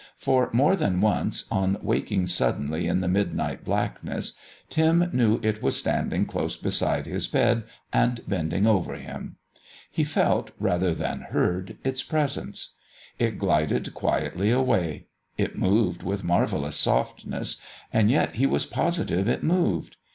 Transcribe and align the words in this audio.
For, 0.17 0.49
more 0.51 0.75
than 0.75 0.99
once, 0.99 1.45
on 1.51 1.77
waking 1.79 2.25
suddenly 2.25 2.87
in 2.87 3.01
the 3.01 3.07
midnight 3.07 3.63
blackness, 3.63 4.33
Tim 4.67 5.11
knew 5.13 5.39
it 5.43 5.61
was 5.61 5.77
standing 5.77 6.25
close 6.25 6.57
beside 6.57 7.05
his 7.05 7.27
bed 7.27 7.65
and 7.93 8.27
bending 8.27 8.65
over 8.65 8.95
him. 8.95 9.35
He 9.91 10.03
felt, 10.03 10.49
rather 10.59 10.95
than 10.95 11.21
heard, 11.29 11.77
its 11.83 12.01
presence. 12.01 12.77
It 13.19 13.37
glided 13.37 13.93
quietly 13.93 14.49
away. 14.49 15.05
It 15.37 15.59
moved 15.59 16.01
with 16.01 16.23
marvellous 16.23 16.77
softness, 16.77 17.57
yet 17.93 18.33
he 18.37 18.47
was 18.47 18.65
positive 18.65 19.29
it 19.29 19.43
moved. 19.43 19.97